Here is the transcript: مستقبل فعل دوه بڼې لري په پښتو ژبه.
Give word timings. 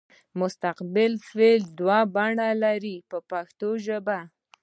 مستقبل 0.41 1.11
فعل 1.27 1.61
دوه 1.79 1.99
بڼې 2.15 2.51
لري 2.63 2.95
په 3.09 3.17
پښتو 3.29 3.69
ژبه. 3.85 4.19